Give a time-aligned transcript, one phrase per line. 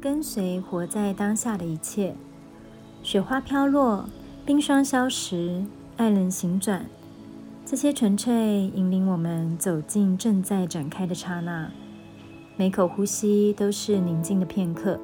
[0.00, 2.14] 跟随活在当下的一切。
[3.02, 4.08] 雪花飘落，
[4.44, 5.64] 冰霜消蚀，
[5.96, 6.86] 爱人行转，
[7.64, 11.70] 这些纯粹引领我们走进正在展开的刹那。
[12.56, 14.98] 每口呼吸都是宁静的片刻。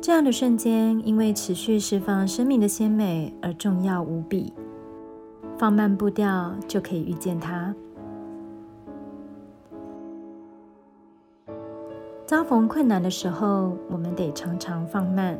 [0.00, 4.52] 这样的瞬间，因为持续释放生命的鲜美而重要无比。
[5.56, 7.74] 放慢步调，就可以遇见它。
[12.26, 15.38] 遭逢困难的时候，我们得常常放慢。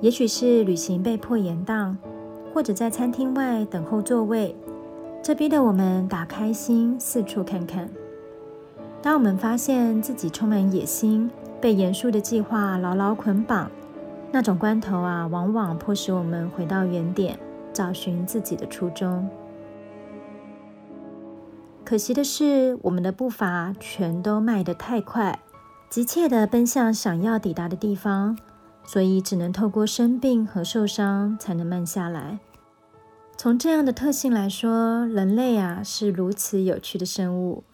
[0.00, 1.96] 也许是旅行被迫延宕，
[2.54, 4.54] 或者在餐厅外等候座位，
[5.20, 7.88] 这逼得我们打开心，四处看看。
[9.02, 11.28] 当我们发现自己充满野心，
[11.60, 13.68] 被严肃的计划牢牢捆绑，
[14.30, 17.36] 那种关头啊，往往迫使我们回到原点，
[17.72, 19.28] 找寻自己的初衷。
[21.84, 25.40] 可惜的是，我们的步伐全都迈得太快，
[25.90, 28.38] 急切地奔向想要抵达的地方，
[28.84, 32.38] 所以只能透过生病和受伤才能慢下来。
[33.36, 37.64] 从这样的特性来说，人类啊，是如此有趣的生物。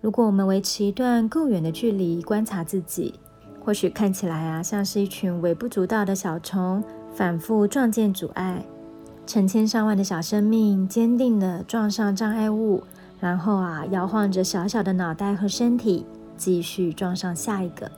[0.00, 3.20] 如果我们维持一段够远的距离观察自己，
[3.62, 6.82] 或许看起来啊像是一群微不足道的小虫，
[7.14, 8.64] 反复撞见阻碍，
[9.26, 12.82] 成千上万的小生命坚定地撞上障碍物，
[13.20, 16.06] 然后啊摇晃着小小的脑袋和身体，
[16.40, 17.92] 继续撞上下一个。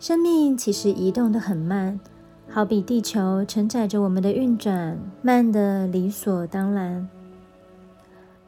[0.00, 2.00] 生命其实移动得很慢，
[2.48, 7.08] 好比地球承载着我们的运转，慢得理所当然。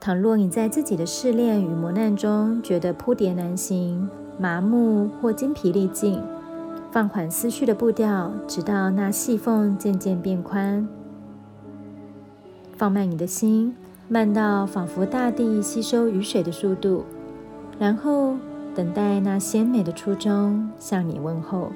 [0.00, 6.20] 倘若你在自己的试炼与磨难中觉得扑蝶难行、麻木或精疲力尽，
[6.90, 10.88] 放缓思绪的步调，直到那细缝渐渐变宽，
[12.76, 13.76] 放慢你的心，
[14.08, 17.04] 慢到仿佛大地吸收雨水的速度，
[17.82, 18.36] 然后
[18.76, 21.72] 等待那鲜美的初衷向你问候。